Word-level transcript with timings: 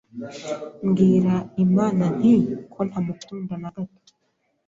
mbwira 0.87 1.33
Imana 1.65 2.03
nti 2.17 2.33
ko 2.73 2.79
ntamukunda 2.87 3.53
na 3.61 3.69
gato, 3.75 4.13